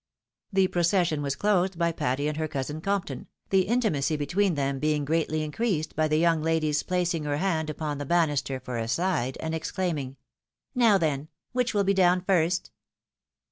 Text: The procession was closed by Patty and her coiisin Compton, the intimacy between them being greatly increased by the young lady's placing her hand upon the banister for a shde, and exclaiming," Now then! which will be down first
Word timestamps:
The 0.51 0.65
procession 0.67 1.21
was 1.21 1.35
closed 1.35 1.77
by 1.77 1.91
Patty 1.91 2.27
and 2.27 2.35
her 2.37 2.47
coiisin 2.47 2.81
Compton, 2.81 3.27
the 3.51 3.67
intimacy 3.67 4.15
between 4.17 4.55
them 4.55 4.79
being 4.79 5.05
greatly 5.05 5.43
increased 5.43 5.95
by 5.95 6.07
the 6.07 6.17
young 6.17 6.41
lady's 6.41 6.81
placing 6.81 7.23
her 7.25 7.37
hand 7.37 7.69
upon 7.69 7.99
the 7.99 8.05
banister 8.07 8.59
for 8.59 8.79
a 8.79 8.85
shde, 8.85 9.37
and 9.39 9.53
exclaiming," 9.53 10.17
Now 10.73 10.97
then! 10.97 11.27
which 11.51 11.75
will 11.75 11.83
be 11.83 11.93
down 11.93 12.21
first 12.21 12.71